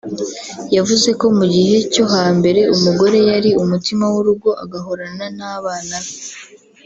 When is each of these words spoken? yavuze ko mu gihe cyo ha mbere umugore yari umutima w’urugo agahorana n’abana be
yavuze 0.75 1.09
ko 1.19 1.25
mu 1.37 1.45
gihe 1.53 1.75
cyo 1.93 2.03
ha 2.11 2.23
mbere 2.37 2.61
umugore 2.75 3.19
yari 3.31 3.49
umutima 3.63 4.03
w’urugo 4.13 4.49
agahorana 4.63 5.25
n’abana 5.37 5.97
be 6.03 6.13